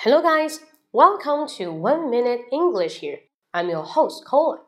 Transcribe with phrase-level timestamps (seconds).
[0.00, 0.60] Hello, guys.
[0.92, 3.18] Welcome to One Minute English here.
[3.52, 4.60] I'm your host, Colin.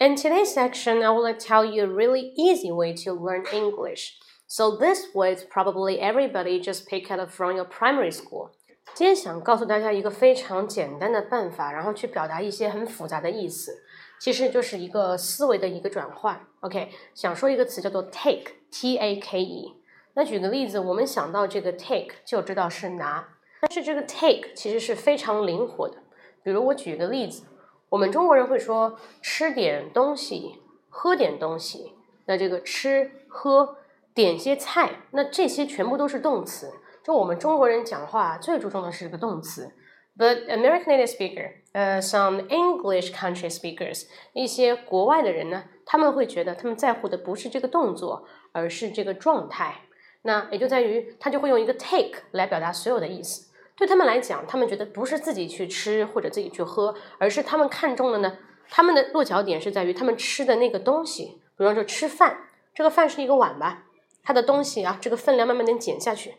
[0.00, 4.18] In today's section, I will tell you a really easy way to learn English.
[4.48, 8.50] So this way, probably everybody just pick it up from your primary school.
[8.94, 13.82] 今天想告诉大家一个非常简单的办法，然后去表达一些很复杂的意思，
[14.20, 16.40] 其实就是一个思维的一个转换。
[16.60, 19.76] OK，想说一个词叫做 take，T A K E。
[20.14, 23.28] 那举个例子，我们想到这个 take 就知道是拿。
[23.67, 25.97] 但是这个 take 其实是非常灵活的。
[26.41, 27.43] 比如我举一个例子，
[27.89, 31.91] 我们中国人会说吃点东西，喝点东西。
[32.27, 33.75] 那这个吃喝
[34.13, 36.71] 点些菜，那这些全部都是动词。
[37.03, 39.73] 就我们中国人讲话最注重的是这个动词。
[40.17, 49.81] But American native speaker，呃，some English country speakers，一些国外的人呢，他们会觉得他们在乎的不是这个动作，而是这个状态。
[50.23, 53.46] 那也就在于他就会用一个 take 来表达所有的意思。
[53.77, 58.37] 对他们来讲，他们觉得不是自己去吃或者自己去喝，而是他们看中的呢。
[58.69, 61.41] 他们的落脚点是在于他们吃的那个东西。
[61.55, 62.37] 比方说吃饭，
[62.73, 63.85] 这个饭是一个碗吧，
[64.23, 66.33] 它的东西啊，这个分量慢慢的减下去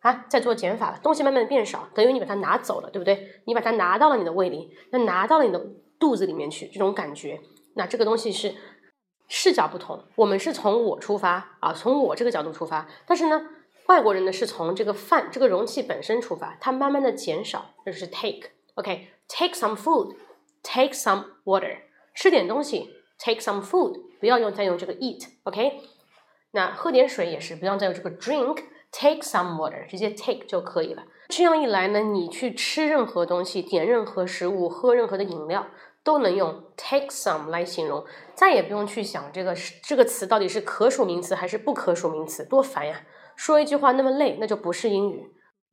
[0.00, 3.42] 啊，在做减法了，东西慢慢的变少，等于你把它拿走了，对不对？
[3.46, 5.60] 你把它拿到了你的胃里，那拿到了你的
[5.98, 7.40] 肚子里面去，这种感觉，
[7.74, 8.54] 那这个东西是
[9.28, 10.04] 视角不同。
[10.14, 13.42] 我们是从我出发啊，从我这个角度出发，但是呢。
[13.86, 21.78] 外国人呢是从这个饭这个容器本身出发，它慢慢的减少，这就是 take，OK，take some food，take some water，
[22.14, 25.82] 吃点东西，take some food，不要用再用这个 eat，OK，
[26.52, 31.04] 那喝点水也是，不要再用这个 drink，take some water，直接 take 就可以了。
[31.28, 35.66] 这样一来呢，你去吃任何东西，点任何食物，喝任何的饮料，
[36.02, 43.02] 都能用 take some 来形容，再也不用去想这个这个词到底是可数名词还是不可数名词，多烦呀！
[43.36, 45.30] 说一句话那么累，那就不是英语。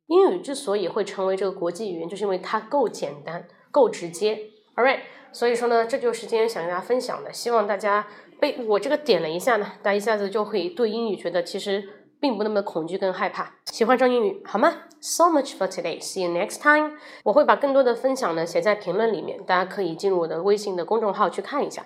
[0.08, 4.36] 英语之所以会成为这个国际语言，就是因为它够简单、够直接。
[4.76, 5.00] All right，
[5.32, 7.32] 所以说呢，这就是今天想跟大家分享的。
[7.32, 8.08] 希望大家
[8.40, 11.84] 被我这个点了一下呢，大家一下子就会对英语觉得其实
[12.20, 16.02] 并不那么恐惧跟害怕，喜欢上英语好吗？So much for today.
[16.02, 16.98] See you next time.
[17.24, 21.86] 我会把更多的分享呢写在评论里面，大家可以进入我的微信的公众号去看一下。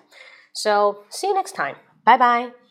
[0.54, 1.76] So see you next time.
[2.04, 2.65] Bye bye.